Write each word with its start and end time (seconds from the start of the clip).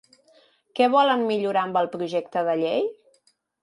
Què 0.79 0.87
volen 0.95 1.27
millorar 1.33 1.63
amb 1.69 1.79
el 1.85 1.93
projecte 1.99 2.47
de 2.53 2.61
llei? 2.67 2.93